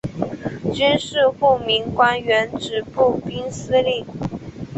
[0.73, 4.03] 军事护民官原指步兵司令。